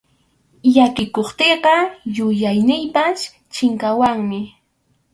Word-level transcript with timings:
Llakikuptiyqa 0.73 1.75
yuyayniypas 2.15 3.17
chinkawanmi. 3.53 4.41